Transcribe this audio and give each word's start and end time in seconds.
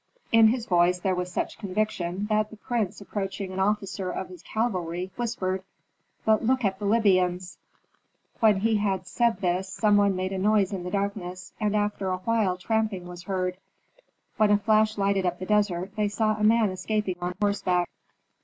In 0.31 0.47
his 0.47 0.65
voice 0.65 0.97
there 0.97 1.13
was 1.13 1.31
such 1.31 1.59
conviction 1.59 2.25
that 2.27 2.49
the 2.49 2.57
prince 2.57 3.01
approaching 3.01 3.51
an 3.53 3.59
officer 3.59 4.09
of 4.09 4.29
his 4.29 4.41
cavalry 4.41 5.11
whispered, 5.15 5.61
"But 6.25 6.43
look 6.43 6.65
at 6.65 6.79
the 6.79 6.85
Libyans." 6.85 7.59
When 8.39 8.61
he 8.61 8.77
had 8.77 9.05
said 9.05 9.41
this 9.41 9.69
some 9.69 9.97
one 9.97 10.15
made 10.15 10.33
a 10.33 10.39
noise 10.39 10.73
in 10.73 10.81
the 10.83 10.89
darkness, 10.89 11.53
and 11.59 11.75
after 11.75 12.09
a 12.09 12.17
while 12.17 12.57
tramping 12.57 13.05
was 13.05 13.21
heard. 13.25 13.57
When 14.37 14.49
a 14.49 14.57
flash 14.57 14.97
lighted 14.97 15.23
up 15.27 15.37
the 15.37 15.45
desert 15.45 15.91
they 15.95 16.07
saw 16.07 16.35
a 16.35 16.43
man 16.43 16.71
escaping 16.71 17.17
on 17.21 17.35
horseback. 17.39 17.87